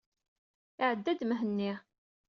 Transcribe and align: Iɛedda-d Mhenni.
Iɛedda-d 0.81 1.21
Mhenni. 1.29 1.71